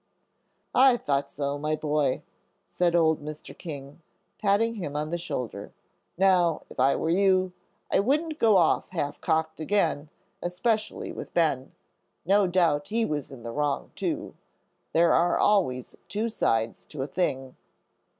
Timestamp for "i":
0.73-0.97, 6.79-6.95, 7.91-7.99